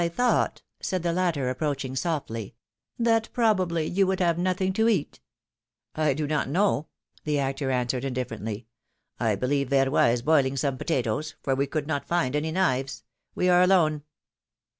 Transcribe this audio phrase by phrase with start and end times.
[0.09, 2.55] thought,'^ said the latter, approaching softly,
[2.99, 5.19] ^^that probably you would have nothing to eat.''
[6.15, 6.87] do not know,"
[7.23, 8.65] the actor answered, indifferently;
[9.19, 13.03] believe Verroy is boiling some potatoes, for we could not find any knives:
[13.35, 14.01] we are alone."